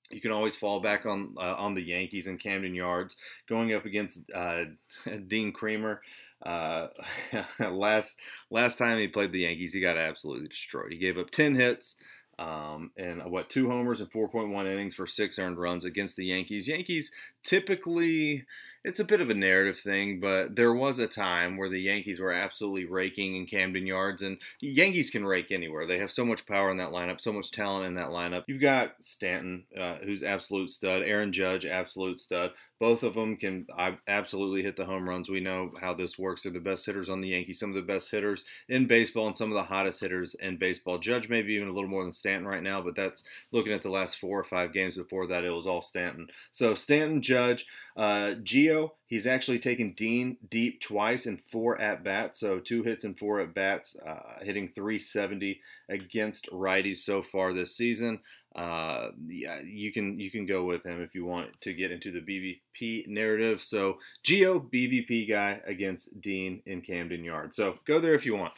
you 0.09 0.21
can 0.21 0.31
always 0.31 0.57
fall 0.57 0.81
back 0.81 1.05
on 1.05 1.35
uh, 1.37 1.55
on 1.55 1.75
the 1.75 1.81
Yankees 1.81 2.27
and 2.27 2.39
Camden 2.39 2.75
Yards 2.75 3.15
going 3.47 3.73
up 3.73 3.85
against 3.85 4.29
Dean 5.27 5.53
Kremer. 5.53 6.01
Uh, 6.45 6.87
last 7.71 8.17
last 8.51 8.77
time 8.77 8.99
he 8.99 9.07
played 9.07 9.31
the 9.31 9.39
Yankees, 9.39 9.73
he 9.73 9.79
got 9.79 9.97
absolutely 9.97 10.47
destroyed. 10.47 10.91
He 10.91 10.97
gave 10.97 11.17
up 11.17 11.31
10 11.31 11.55
hits 11.55 11.95
um, 12.39 12.91
and 12.97 13.21
uh, 13.21 13.25
what 13.25 13.49
two 13.49 13.69
homers 13.69 14.01
and 14.01 14.11
4.1 14.11 14.71
innings 14.71 14.95
for 14.95 15.07
six 15.07 15.39
earned 15.39 15.57
runs 15.57 15.85
against 15.85 16.15
the 16.15 16.25
Yankees. 16.25 16.67
Yankees 16.67 17.11
typically 17.43 18.45
it's 18.87 19.01
a 19.01 19.05
bit 19.05 19.19
of 19.19 19.29
a 19.29 19.33
narrative 19.33 19.79
thing, 19.79 20.21
but 20.21 20.55
there 20.55 20.73
was 20.73 20.97
a 20.97 21.07
time 21.07 21.57
where 21.57 21.67
the 21.67 21.81
Yankees 21.81 22.21
were 22.21 22.31
absolutely 22.31 22.85
raking 22.85 23.35
in 23.35 23.45
Camden 23.45 23.85
Yards, 23.85 24.21
and 24.21 24.37
Yankees 24.61 25.09
can 25.09 25.25
rake 25.25 25.51
anywhere. 25.51 25.85
They 25.85 25.99
have 25.99 26.11
so 26.11 26.23
much 26.23 26.45
power 26.45 26.71
in 26.71 26.77
that 26.77 26.91
lineup, 26.91 27.19
so 27.19 27.33
much 27.33 27.51
talent 27.51 27.85
in 27.85 27.95
that 27.95 28.11
lineup. 28.11 28.45
You've 28.47 28.61
got 28.61 28.93
Stanton, 29.01 29.65
uh, 29.77 29.97
who's 30.03 30.23
absolute 30.23 30.71
stud, 30.71 31.03
Aaron 31.03 31.33
Judge, 31.33 31.65
absolute 31.65 32.19
stud. 32.19 32.51
Both 32.79 33.01
of 33.01 33.15
them 33.15 33.37
can 33.37 33.65
absolutely 34.07 34.61
hit 34.61 34.77
the 34.77 34.85
home 34.85 35.09
runs. 35.09 35.29
We 35.29 35.39
know 35.39 35.71
how 35.81 35.95
this 35.95 36.19
works. 36.19 36.43
They're 36.43 36.51
the 36.51 36.59
best 36.59 36.85
hitters 36.85 37.09
on 37.09 37.21
the 37.21 37.29
Yankees, 37.29 37.59
some 37.59 37.69
of 37.69 37.75
the 37.75 37.81
best 37.81 38.11
hitters 38.11 38.43
in 38.69 38.85
baseball, 38.85 39.25
and 39.25 39.35
some 39.35 39.51
of 39.51 39.55
the 39.55 39.63
hottest 39.63 39.99
hitters 39.99 40.35
in 40.35 40.57
baseball. 40.57 40.99
Judge 40.99 41.27
maybe 41.27 41.53
even 41.53 41.69
a 41.69 41.73
little 41.73 41.89
more 41.89 42.03
than 42.03 42.13
Stanton 42.13 42.47
right 42.47 42.61
now, 42.61 42.79
but 42.81 42.95
that's 42.95 43.23
looking 43.51 43.73
at 43.73 43.81
the 43.81 43.89
last 43.89 44.19
four 44.19 44.39
or 44.39 44.43
five 44.43 44.73
games 44.73 44.95
before 44.95 45.25
that, 45.25 45.43
it 45.43 45.49
was 45.49 45.65
all 45.65 45.81
Stanton. 45.81 46.27
So 46.51 46.75
Stanton, 46.75 47.23
Judge, 47.23 47.65
uh, 47.97 48.35
Gio, 48.43 48.76
he's 49.05 49.27
actually 49.27 49.59
taken 49.59 49.93
Dean 49.93 50.37
deep 50.49 50.81
twice 50.81 51.25
in 51.25 51.39
four 51.51 51.79
at 51.79 52.03
bats, 52.03 52.39
so 52.39 52.59
two 52.59 52.83
hits 52.83 53.03
and 53.03 53.17
four 53.17 53.39
at 53.39 53.53
bats, 53.53 53.95
uh, 54.05 54.43
hitting 54.43 54.69
370 54.73 55.59
against 55.89 56.49
righties 56.51 56.97
so 56.97 57.21
far 57.21 57.53
this 57.53 57.75
season. 57.75 58.19
Uh, 58.55 59.09
yeah, 59.27 59.59
you 59.61 59.93
can 59.93 60.19
you 60.19 60.31
can 60.31 60.47
go 60.47 60.63
with 60.63 60.83
him 60.83 61.01
if 61.01 61.13
you 61.13 61.25
want 61.25 61.49
to 61.61 61.73
get 61.73 61.91
into 61.91 62.11
the 62.11 62.21
BVP 62.21 63.07
narrative. 63.07 63.61
So 63.61 63.97
Gio 64.23 64.59
BVP 64.59 65.29
guy 65.29 65.61
against 65.67 66.19
Dean 66.21 66.61
in 66.65 66.81
Camden 66.81 67.23
Yard. 67.23 67.53
So 67.53 67.75
go 67.85 67.99
there 67.99 68.15
if 68.15 68.25
you 68.25 68.35
want. 68.35 68.53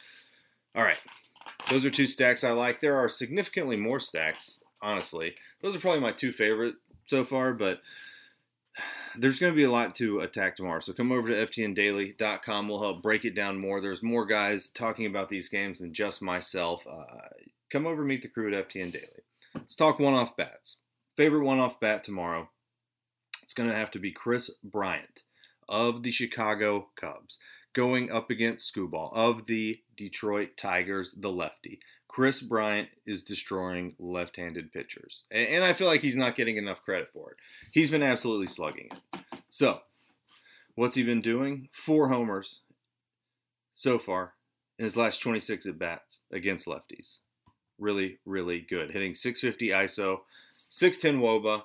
All 0.74 0.84
right, 0.84 0.98
those 1.68 1.84
are 1.84 1.90
two 1.90 2.06
stacks 2.06 2.44
I 2.44 2.52
like. 2.52 2.80
There 2.80 2.96
are 2.96 3.08
significantly 3.08 3.76
more 3.76 4.00
stacks, 4.00 4.60
honestly. 4.80 5.34
Those 5.62 5.76
are 5.76 5.80
probably 5.80 6.00
my 6.00 6.12
two 6.12 6.32
favorite 6.32 6.76
so 7.06 7.24
far, 7.24 7.52
but 7.52 7.80
there's 9.18 9.38
going 9.38 9.52
to 9.52 9.56
be 9.56 9.64
a 9.64 9.70
lot 9.70 9.94
to 9.96 10.20
attack 10.20 10.56
tomorrow. 10.56 10.80
So 10.80 10.92
come 10.92 11.12
over 11.12 11.28
to 11.28 11.46
ftndaily.com. 11.46 12.68
We'll 12.68 12.82
help 12.82 13.02
break 13.02 13.24
it 13.24 13.34
down 13.34 13.58
more. 13.58 13.80
There's 13.80 14.02
more 14.02 14.26
guys 14.26 14.68
talking 14.68 15.06
about 15.06 15.28
these 15.28 15.48
games 15.48 15.80
than 15.80 15.92
just 15.92 16.22
myself. 16.22 16.82
Uh, 16.90 17.28
come 17.72 17.86
over, 17.86 18.04
meet 18.04 18.22
the 18.22 18.28
crew 18.28 18.52
at 18.52 18.68
FTN 18.68 18.92
Daily. 18.92 19.24
Let's 19.54 19.76
talk 19.76 19.98
one 19.98 20.14
off 20.14 20.36
bats. 20.36 20.76
favorite 21.16 21.44
one-off 21.44 21.80
bat 21.80 22.04
tomorrow. 22.04 22.48
It's 23.42 23.54
going 23.54 23.68
to 23.68 23.74
have 23.74 23.90
to 23.92 23.98
be 23.98 24.12
Kris 24.12 24.50
Bryant 24.62 25.20
of 25.68 26.02
the 26.02 26.10
Chicago 26.10 26.88
Cubs 27.00 27.38
going 27.74 28.10
up 28.10 28.30
against 28.30 28.74
Skubal 28.74 29.14
of 29.14 29.46
the 29.46 29.80
Detroit 29.96 30.50
Tigers, 30.56 31.14
the 31.16 31.30
lefty. 31.30 31.80
Kris 32.10 32.40
Bryant 32.40 32.88
is 33.06 33.22
destroying 33.22 33.94
left 34.00 34.34
handed 34.34 34.72
pitchers. 34.72 35.22
And 35.30 35.62
I 35.62 35.72
feel 35.72 35.86
like 35.86 36.00
he's 36.00 36.16
not 36.16 36.34
getting 36.34 36.56
enough 36.56 36.82
credit 36.82 37.08
for 37.12 37.30
it. 37.30 37.36
He's 37.72 37.88
been 37.88 38.02
absolutely 38.02 38.48
slugging 38.48 38.90
it. 38.90 39.20
So, 39.48 39.78
what's 40.74 40.96
he 40.96 41.04
been 41.04 41.22
doing? 41.22 41.68
Four 41.72 42.08
homers 42.08 42.62
so 43.74 43.96
far 43.96 44.32
in 44.76 44.84
his 44.84 44.96
last 44.96 45.22
26 45.22 45.66
at 45.66 45.78
bats 45.78 46.22
against 46.32 46.66
lefties. 46.66 47.18
Really, 47.78 48.18
really 48.26 48.66
good. 48.68 48.90
Hitting 48.90 49.14
650 49.14 49.68
ISO, 49.68 50.18
610 50.68 51.22
Woba, 51.22 51.62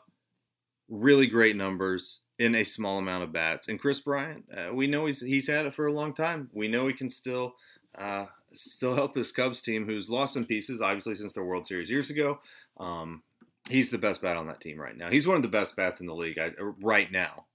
really 0.88 1.26
great 1.26 1.56
numbers 1.56 2.20
in 2.38 2.54
a 2.54 2.64
small 2.64 3.00
amount 3.00 3.24
of 3.24 3.34
bats. 3.34 3.68
And 3.68 3.80
Kris 3.80 4.00
Bryant, 4.00 4.46
uh, 4.56 4.72
we 4.72 4.86
know 4.86 5.08
he's 5.08 5.22
he's 5.22 5.48
had 5.48 5.66
it 5.66 5.74
for 5.74 5.88
a 5.88 5.94
long 5.94 6.14
time. 6.14 6.52
We 6.54 6.68
know 6.68 6.86
he 6.86 6.94
can 6.94 7.10
still 7.10 7.56
uh, 7.98 8.26
still 8.54 8.96
help 8.96 9.14
this 9.14 9.32
Cubs 9.32 9.62
team, 9.62 9.86
who's 9.86 10.10
lost 10.10 10.34
some 10.34 10.46
pieces, 10.46 10.82
obviously 10.82 11.16
since 11.16 11.34
their 11.34 11.44
World 11.44 11.68
Series 11.68 11.90
years 11.90 12.10
ago. 12.10 12.40
Um, 12.80 13.24
he's 13.70 13.92
the 13.92 13.98
best 13.98 14.22
bat 14.22 14.38
on 14.38 14.48
that 14.48 14.62
team 14.62 14.80
right 14.80 14.98
now. 14.98 15.10
He's 15.10 15.28
one 15.28 15.38
of 15.38 15.42
the 15.42 15.48
best 15.48 15.76
bats 15.76 16.02
in 16.02 16.08
the 16.08 16.16
league 16.16 16.38
I, 16.40 16.48
uh, 16.60 16.74
right 16.82 17.12
now. 17.12 17.46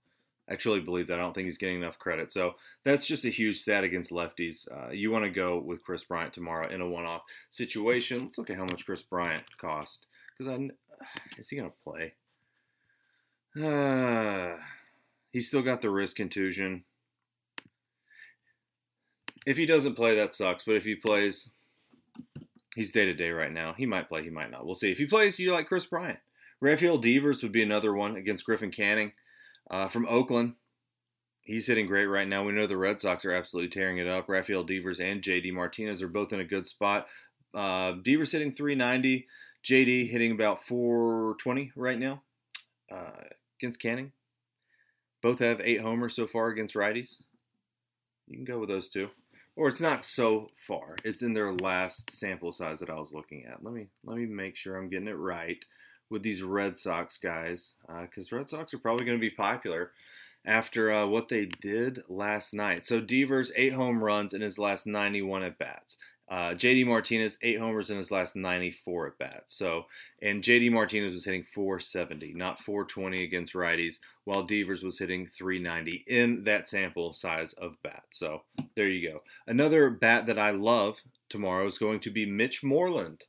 I 0.48 0.56
truly 0.56 0.80
believe 0.80 1.06
that. 1.06 1.18
I 1.18 1.22
don't 1.22 1.32
think 1.32 1.44
he's 1.44 1.58
getting 1.58 1.76
enough 1.76 1.98
credit. 1.98 2.32
So 2.32 2.54
that's 2.84 3.06
just 3.06 3.24
a 3.24 3.30
huge 3.30 3.60
stat 3.60 3.84
against 3.84 4.10
lefties. 4.10 4.66
Uh, 4.70 4.90
you 4.90 5.12
want 5.12 5.24
to 5.24 5.30
go 5.30 5.60
with 5.60 5.84
Kris 5.84 6.02
Bryant 6.02 6.32
tomorrow 6.32 6.68
in 6.68 6.80
a 6.80 6.88
one-off 6.88 7.22
situation. 7.50 8.20
Let's 8.20 8.36
look 8.36 8.50
at 8.50 8.56
how 8.56 8.64
much 8.64 8.84
Kris 8.84 9.02
Bryant 9.02 9.44
cost. 9.60 10.06
Because 10.36 10.52
I 10.52 10.70
is 11.38 11.48
he 11.48 11.56
going 11.56 11.70
to 11.70 11.76
play? 11.84 12.14
Uh, 13.62 14.56
he's 15.32 15.46
still 15.46 15.62
got 15.62 15.82
the 15.82 15.90
wrist 15.90 16.16
contusion. 16.16 16.84
If 19.50 19.56
he 19.56 19.66
doesn't 19.66 19.96
play, 19.96 20.14
that 20.14 20.32
sucks. 20.32 20.62
But 20.62 20.76
if 20.76 20.84
he 20.84 20.94
plays, 20.94 21.50
he's 22.76 22.92
day 22.92 23.06
to 23.06 23.14
day 23.14 23.30
right 23.30 23.50
now. 23.50 23.72
He 23.76 23.84
might 23.84 24.08
play, 24.08 24.22
he 24.22 24.30
might 24.30 24.52
not. 24.52 24.64
We'll 24.64 24.76
see. 24.76 24.92
If 24.92 24.98
he 24.98 25.06
plays, 25.06 25.40
you 25.40 25.50
like 25.50 25.66
Kris 25.66 25.86
Bryant. 25.86 26.20
Rafael 26.60 26.98
Devers 26.98 27.42
would 27.42 27.50
be 27.50 27.64
another 27.64 27.92
one 27.92 28.14
against 28.14 28.44
Griffin 28.44 28.70
Canning 28.70 29.10
uh, 29.68 29.88
from 29.88 30.06
Oakland. 30.06 30.54
He's 31.40 31.66
hitting 31.66 31.88
great 31.88 32.04
right 32.06 32.28
now. 32.28 32.44
We 32.44 32.52
know 32.52 32.68
the 32.68 32.76
Red 32.76 33.00
Sox 33.00 33.24
are 33.24 33.32
absolutely 33.32 33.70
tearing 33.70 33.98
it 33.98 34.06
up. 34.06 34.28
Rafael 34.28 34.62
Devers 34.62 35.00
and 35.00 35.20
JD 35.20 35.52
Martinez 35.52 36.00
are 36.00 36.06
both 36.06 36.32
in 36.32 36.38
a 36.38 36.44
good 36.44 36.68
spot. 36.68 37.08
Uh, 37.52 37.94
Devers 38.04 38.30
hitting 38.30 38.52
390, 38.52 39.26
JD 39.64 40.12
hitting 40.12 40.30
about 40.30 40.64
420 40.64 41.72
right 41.74 41.98
now 41.98 42.22
uh, 42.88 43.24
against 43.58 43.82
Canning. 43.82 44.12
Both 45.24 45.40
have 45.40 45.60
eight 45.60 45.80
homers 45.80 46.14
so 46.14 46.28
far 46.28 46.50
against 46.50 46.76
righties. 46.76 47.20
You 48.28 48.36
can 48.36 48.44
go 48.44 48.60
with 48.60 48.68
those 48.68 48.88
two 48.90 49.08
or 49.56 49.68
it's 49.68 49.80
not 49.80 50.04
so 50.04 50.48
far. 50.66 50.96
It's 51.04 51.22
in 51.22 51.34
their 51.34 51.52
last 51.52 52.14
sample 52.14 52.52
size 52.52 52.80
that 52.80 52.90
I 52.90 52.98
was 52.98 53.12
looking 53.12 53.44
at. 53.46 53.64
Let 53.64 53.74
me 53.74 53.88
let 54.04 54.16
me 54.16 54.26
make 54.26 54.56
sure 54.56 54.76
I'm 54.76 54.88
getting 54.88 55.08
it 55.08 55.12
right 55.18 55.58
with 56.08 56.22
these 56.22 56.42
Red 56.42 56.76
Sox 56.76 57.18
guys, 57.18 57.72
because 58.02 58.32
uh, 58.32 58.36
Red 58.36 58.50
Sox 58.50 58.74
are 58.74 58.78
probably 58.78 59.06
going 59.06 59.18
to 59.18 59.20
be 59.20 59.30
popular 59.30 59.92
after 60.44 60.92
uh, 60.92 61.06
what 61.06 61.28
they 61.28 61.46
did 61.46 62.02
last 62.08 62.52
night. 62.52 62.84
So 62.84 63.00
Devers 63.00 63.52
eight 63.56 63.74
home 63.74 64.02
runs 64.02 64.34
in 64.34 64.40
his 64.40 64.58
last 64.58 64.86
91 64.86 65.42
at 65.42 65.58
bats. 65.58 65.96
Uh, 66.30 66.54
JD 66.54 66.86
Martinez, 66.86 67.38
eight 67.42 67.58
homers 67.58 67.90
in 67.90 67.98
his 67.98 68.12
last 68.12 68.36
94 68.36 69.08
at 69.08 69.18
bats. 69.18 69.54
So, 69.54 69.86
and 70.22 70.44
JD 70.44 70.70
Martinez 70.70 71.12
was 71.12 71.24
hitting 71.24 71.44
470, 71.52 72.34
not 72.34 72.60
420 72.60 73.24
against 73.24 73.54
righties, 73.54 73.98
while 74.24 74.44
Devers 74.44 74.84
was 74.84 74.96
hitting 74.96 75.28
390 75.36 76.04
in 76.06 76.44
that 76.44 76.68
sample 76.68 77.12
size 77.12 77.52
of 77.54 77.74
bat. 77.82 78.04
So, 78.10 78.42
there 78.76 78.88
you 78.88 79.10
go. 79.10 79.22
Another 79.48 79.90
bat 79.90 80.26
that 80.26 80.38
I 80.38 80.50
love 80.50 80.98
tomorrow 81.28 81.66
is 81.66 81.78
going 81.78 81.98
to 82.00 82.10
be 82.10 82.26
Mitch 82.26 82.62
Moreland. 82.62 83.24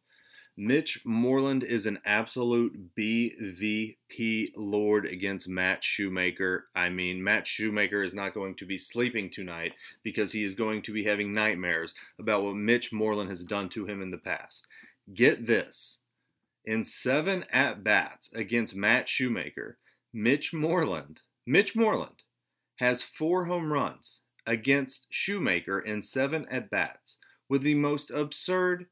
Mitch 0.58 1.06
Moreland 1.06 1.64
is 1.64 1.86
an 1.86 2.00
absolute 2.06 2.94
BVP 2.96 4.52
lord 4.58 5.06
against 5.06 5.48
Matt 5.48 5.84
Shoemaker. 5.84 6.68
I 6.76 6.90
mean, 6.90 7.24
Matt 7.24 7.48
Shoemaker 7.48 8.04
is 8.04 8.14
not 8.14 8.34
going 8.34 8.56
to 8.56 8.66
be 8.66 8.78
sleeping 8.78 9.30
tonight 9.30 9.74
because 10.04 10.34
he 10.34 10.44
is 10.44 10.54
going 10.54 10.82
to 10.84 10.94
be 10.94 11.06
having 11.06 11.34
nightmares 11.34 11.94
about 12.20 12.44
what 12.44 12.56
Mitch 12.56 12.92
Moreland 12.92 13.30
has 13.30 13.46
done 13.46 13.70
to 13.70 13.86
him 13.86 14.02
in 14.02 14.12
the 14.12 14.18
past. 14.18 14.68
Get 15.14 15.48
this 15.48 16.00
in 16.66 16.84
seven 16.86 17.46
at 17.52 17.84
bats 17.84 18.32
against 18.34 18.76
Matt 18.76 19.08
Shoemaker, 19.08 19.78
Mitch 20.14 20.54
Moreland, 20.54 21.22
Mitch 21.48 21.76
Moreland 21.76 22.24
has 22.76 23.02
four 23.02 23.46
home 23.46 23.72
runs 23.72 24.22
against 24.46 25.08
Shoemaker 25.10 25.80
in 25.80 26.04
seven 26.04 26.46
at 26.52 26.70
bats 26.70 27.18
with 27.48 27.62
the 27.62 27.76
most 27.76 28.12
absurd 28.12 28.88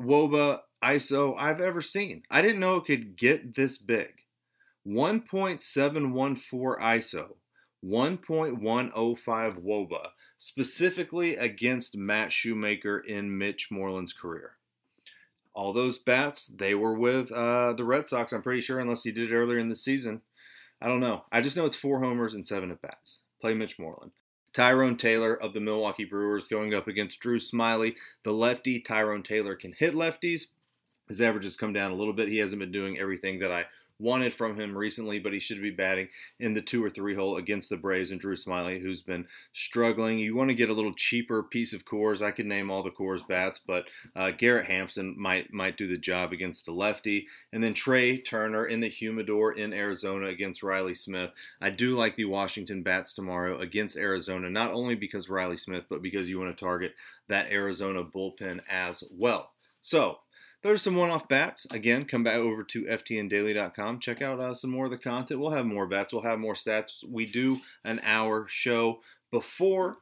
WOBA 0.00 0.60
ISO 0.82 1.34
I've 1.38 1.60
ever 1.60 1.80
seen. 1.80 2.22
I 2.30 2.42
didn't 2.42 2.60
know 2.60 2.76
it 2.76 2.84
could 2.84 3.16
get 3.16 3.54
this 3.54 3.78
big. 3.78 4.10
1.714 4.86 6.78
ISO, 6.78 7.36
1.105 7.84 9.64
WOBA, 9.64 10.08
specifically 10.38 11.36
against 11.36 11.96
Matt 11.96 12.32
Shoemaker 12.32 12.98
in 12.98 13.38
Mitch 13.38 13.70
Moreland's 13.70 14.12
career. 14.12 14.56
All 15.54 15.72
those 15.72 15.98
bats, 15.98 16.46
they 16.46 16.74
were 16.74 16.98
with 16.98 17.32
uh, 17.32 17.72
the 17.74 17.84
Red 17.84 18.08
Sox, 18.08 18.32
I'm 18.32 18.42
pretty 18.42 18.60
sure, 18.60 18.80
unless 18.80 19.04
he 19.04 19.12
did 19.12 19.30
it 19.30 19.34
earlier 19.34 19.58
in 19.58 19.68
the 19.68 19.76
season. 19.76 20.20
I 20.82 20.88
don't 20.88 21.00
know. 21.00 21.24
I 21.32 21.40
just 21.40 21.56
know 21.56 21.64
it's 21.64 21.76
four 21.76 22.00
homers 22.00 22.34
and 22.34 22.46
seven 22.46 22.70
at 22.70 22.82
bats. 22.82 23.20
Play 23.40 23.54
Mitch 23.54 23.78
Moreland. 23.78 24.12
Tyrone 24.54 24.96
Taylor 24.96 25.34
of 25.34 25.52
the 25.52 25.60
Milwaukee 25.60 26.04
Brewers 26.04 26.44
going 26.44 26.72
up 26.72 26.86
against 26.86 27.18
Drew 27.18 27.40
Smyly, 27.40 27.96
the 28.22 28.32
lefty. 28.32 28.80
Tyrone 28.80 29.24
Taylor 29.24 29.56
can 29.56 29.72
hit 29.72 29.94
lefties. 29.94 30.46
His 31.08 31.20
average 31.20 31.44
has 31.44 31.56
come 31.56 31.72
down 31.72 31.90
a 31.90 31.96
little 31.96 32.12
bit. 32.12 32.28
He 32.28 32.38
hasn't 32.38 32.60
been 32.60 32.72
doing 32.72 32.98
everything 32.98 33.40
that 33.40 33.50
I 33.52 33.66
wanted 33.98 34.34
from 34.34 34.58
him 34.58 34.76
recently, 34.76 35.18
but 35.18 35.32
he 35.32 35.38
should 35.38 35.62
be 35.62 35.70
batting 35.70 36.08
in 36.40 36.54
the 36.54 36.60
two 36.60 36.84
or 36.84 36.90
three 36.90 37.14
hole 37.14 37.36
against 37.36 37.68
the 37.68 37.76
Braves 37.76 38.10
and 38.10 38.20
Drew 38.20 38.36
Smyly, 38.36 38.80
who's 38.80 39.02
been 39.02 39.26
struggling. 39.52 40.18
You 40.18 40.34
want 40.34 40.50
to 40.50 40.54
get 40.54 40.68
a 40.68 40.74
little 40.74 40.94
cheaper 40.94 41.42
piece 41.42 41.72
of 41.72 41.84
Coors. 41.84 42.20
I 42.20 42.32
could 42.32 42.46
name 42.46 42.70
all 42.70 42.82
the 42.82 42.90
Coors 42.90 43.26
bats, 43.26 43.60
but 43.64 43.84
uh, 44.16 44.30
Garrett 44.32 44.66
Hampson 44.66 45.14
might 45.18 45.52
might 45.52 45.76
do 45.76 45.86
the 45.86 45.96
job 45.96 46.32
against 46.32 46.66
the 46.66 46.72
lefty. 46.72 47.26
And 47.52 47.62
then 47.62 47.74
Trea 47.74 48.20
Turner 48.20 48.66
in 48.66 48.80
the 48.80 48.88
humidor 48.88 49.52
in 49.52 49.72
Arizona 49.72 50.26
against 50.26 50.62
Riley 50.62 50.94
Smith. 50.94 51.30
I 51.60 51.70
do 51.70 51.96
like 51.96 52.16
the 52.16 52.24
Washington 52.24 52.82
bats 52.82 53.14
tomorrow 53.14 53.60
against 53.60 53.96
Arizona, 53.96 54.50
not 54.50 54.72
only 54.72 54.94
because 54.94 55.28
Riley 55.28 55.56
Smith, 55.56 55.84
but 55.88 56.02
because 56.02 56.28
you 56.28 56.38
want 56.38 56.56
to 56.56 56.64
target 56.64 56.94
that 57.28 57.50
Arizona 57.50 58.04
bullpen 58.04 58.60
as 58.68 59.04
well. 59.10 59.50
So 59.80 60.18
there's 60.64 60.82
some 60.82 60.96
one-off 60.96 61.28
bats. 61.28 61.66
Again, 61.70 62.06
come 62.06 62.24
back 62.24 62.36
over 62.36 62.64
to 62.64 62.84
ftndaily.com. 62.84 64.00
Check 64.00 64.22
out 64.22 64.40
uh, 64.40 64.54
some 64.54 64.70
more 64.70 64.86
of 64.86 64.90
the 64.90 64.98
content. 64.98 65.38
We'll 65.38 65.50
have 65.50 65.66
more 65.66 65.86
bats. 65.86 66.12
We'll 66.12 66.22
have 66.22 66.38
more 66.38 66.54
stats. 66.54 67.06
We 67.06 67.26
do 67.26 67.60
an 67.84 68.00
hour 68.02 68.46
show 68.48 69.00
before 69.30 69.98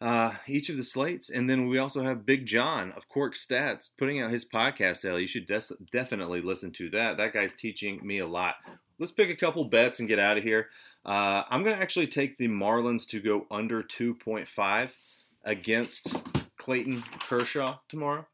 uh, 0.00 0.34
each 0.46 0.68
of 0.68 0.76
the 0.76 0.84
slates, 0.84 1.28
and 1.28 1.50
then 1.50 1.68
we 1.68 1.78
also 1.78 2.04
have 2.04 2.24
Big 2.24 2.46
John 2.46 2.92
of 2.96 3.08
Cork 3.08 3.34
Stats 3.34 3.88
putting 3.98 4.20
out 4.20 4.30
his 4.30 4.44
podcast. 4.44 4.98
Sale. 4.98 5.18
You 5.18 5.26
should 5.26 5.46
des- 5.46 5.74
definitely 5.90 6.40
listen 6.40 6.70
to 6.72 6.88
that. 6.90 7.16
That 7.16 7.32
guy's 7.32 7.54
teaching 7.54 8.00
me 8.06 8.20
a 8.20 8.26
lot. 8.26 8.54
Let's 8.98 9.12
pick 9.12 9.28
a 9.28 9.36
couple 9.36 9.64
bets 9.64 9.98
and 9.98 10.08
get 10.08 10.18
out 10.20 10.38
of 10.38 10.44
here. 10.44 10.68
Uh, 11.04 11.42
I'm 11.50 11.64
going 11.64 11.74
to 11.74 11.82
actually 11.82 12.06
take 12.06 12.38
the 12.38 12.48
Marlins 12.48 13.08
to 13.08 13.20
go 13.20 13.46
under 13.50 13.82
2.5 13.82 14.90
against 15.44 16.14
Clayton 16.58 17.02
Kershaw 17.26 17.78
tomorrow. 17.88 18.26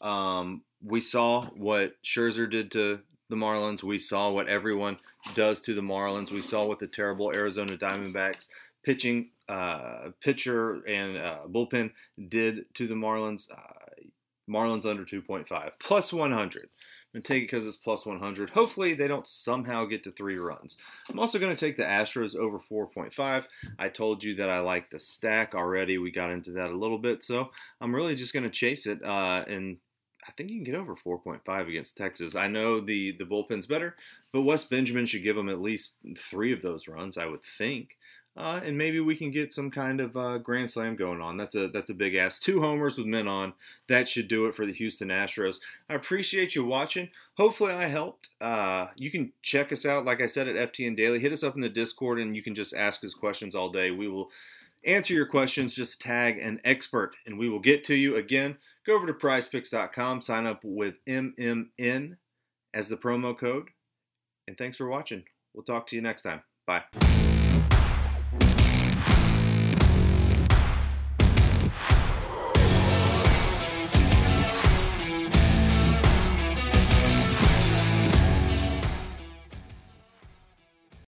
Um, 0.00 0.62
we 0.82 1.00
saw 1.00 1.46
what 1.46 1.94
Scherzer 2.02 2.50
did 2.50 2.70
to 2.72 3.00
the 3.28 3.36
Marlins. 3.36 3.82
We 3.82 3.98
saw 3.98 4.30
what 4.30 4.48
everyone 4.48 4.98
does 5.34 5.60
to 5.62 5.74
the 5.74 5.80
Marlins. 5.80 6.30
We 6.30 6.42
saw 6.42 6.64
what 6.64 6.78
the 6.78 6.86
terrible 6.86 7.32
Arizona 7.34 7.76
Diamondbacks 7.76 8.48
pitching 8.84 9.30
uh, 9.48 10.10
pitcher 10.20 10.84
and 10.86 11.16
uh, 11.16 11.38
bullpen 11.48 11.90
did 12.28 12.66
to 12.74 12.86
the 12.86 12.94
Marlins. 12.94 13.50
Uh, 13.50 13.56
Marlins 14.48 14.86
under 14.86 15.04
2.5 15.04 15.70
plus 15.80 16.12
100. 16.12 16.62
I'm 16.62 17.20
going 17.20 17.22
to 17.22 17.28
take 17.28 17.42
it 17.44 17.50
because 17.50 17.66
it's 17.66 17.76
plus 17.76 18.04
100. 18.04 18.50
Hopefully, 18.50 18.94
they 18.94 19.08
don't 19.08 19.26
somehow 19.26 19.86
get 19.86 20.04
to 20.04 20.12
three 20.12 20.36
runs. 20.36 20.76
I'm 21.08 21.18
also 21.18 21.38
going 21.38 21.54
to 21.54 21.58
take 21.58 21.76
the 21.76 21.82
Astros 21.82 22.36
over 22.36 22.60
4.5. 22.70 23.44
I 23.78 23.88
told 23.88 24.22
you 24.22 24.36
that 24.36 24.50
I 24.50 24.60
like 24.60 24.90
the 24.90 25.00
stack 25.00 25.54
already. 25.54 25.98
We 25.98 26.10
got 26.10 26.30
into 26.30 26.52
that 26.52 26.70
a 26.70 26.76
little 26.76 26.98
bit. 26.98 27.24
So 27.24 27.48
I'm 27.80 27.94
really 27.94 28.14
just 28.14 28.32
going 28.32 28.44
to 28.44 28.50
chase 28.50 28.86
it 28.86 29.02
uh, 29.02 29.44
and 29.48 29.78
I 30.28 30.32
think 30.32 30.50
you 30.50 30.56
can 30.56 30.64
get 30.64 30.74
over 30.74 30.96
4.5 30.96 31.68
against 31.68 31.96
Texas. 31.96 32.34
I 32.34 32.48
know 32.48 32.80
the 32.80 33.12
the 33.12 33.24
bullpen's 33.24 33.66
better, 33.66 33.94
but 34.32 34.42
Wes 34.42 34.64
Benjamin 34.64 35.06
should 35.06 35.22
give 35.22 35.36
them 35.36 35.48
at 35.48 35.60
least 35.60 35.92
three 36.30 36.52
of 36.52 36.62
those 36.62 36.88
runs. 36.88 37.16
I 37.18 37.26
would 37.26 37.42
think. 37.58 37.96
uh, 38.36 38.60
and 38.62 38.76
maybe 38.76 39.00
we 39.00 39.16
can 39.16 39.30
get 39.30 39.52
some 39.52 39.70
kind 39.70 39.98
of 40.00 40.14
uh, 40.16 40.36
grand 40.38 40.70
slam 40.70 40.94
going 40.94 41.22
on. 41.22 41.36
That's 41.38 41.54
a 41.54 41.68
that's 41.68 41.90
a 41.90 41.94
big 41.94 42.14
ass. 42.16 42.38
Two 42.38 42.60
homers 42.60 42.98
with 42.98 43.06
men 43.06 43.26
on. 43.28 43.54
That 43.88 44.08
should 44.08 44.28
do 44.28 44.46
it 44.46 44.54
for 44.54 44.66
the 44.66 44.74
Houston 44.74 45.08
Astros. 45.08 45.56
I 45.88 45.94
appreciate 45.94 46.54
you 46.54 46.64
watching. 46.64 47.08
Hopefully, 47.38 47.72
I 47.72 47.86
helped. 47.88 48.28
Uh, 48.40 48.88
you 48.96 49.10
can 49.10 49.32
check 49.42 49.72
us 49.72 49.86
out, 49.86 50.04
like 50.04 50.20
I 50.20 50.26
said, 50.26 50.48
at 50.48 50.72
FTN 50.72 50.96
Daily. 50.96 51.18
Hit 51.18 51.32
us 51.32 51.42
up 51.42 51.54
in 51.54 51.62
the 51.62 51.68
Discord, 51.70 52.18
and 52.18 52.36
you 52.36 52.42
can 52.42 52.54
just 52.54 52.74
ask 52.74 53.02
us 53.04 53.14
questions 53.14 53.54
all 53.54 53.70
day. 53.70 53.90
We 53.90 54.08
will 54.08 54.30
answer 54.84 55.14
your 55.14 55.26
questions. 55.26 55.74
Just 55.74 56.00
tag 56.00 56.38
an 56.38 56.60
expert, 56.64 57.16
and 57.26 57.38
we 57.38 57.48
will 57.48 57.58
get 57.60 57.84
to 57.84 57.94
you. 57.94 58.16
Again, 58.16 58.56
go 58.86 58.94
over 58.94 59.06
to 59.06 59.12
PrizePicks.com, 59.12 60.22
sign 60.22 60.46
up 60.46 60.60
with 60.62 60.94
MMN 61.08 62.16
as 62.74 62.88
the 62.88 62.96
promo 62.96 63.36
code, 63.38 63.68
and 64.46 64.56
thanks 64.56 64.76
for 64.76 64.88
watching. 64.88 65.24
We'll 65.54 65.64
talk 65.64 65.88
to 65.88 65.96
you 65.96 66.02
next 66.02 66.22
time. 66.22 66.42
Bye. 66.66 67.25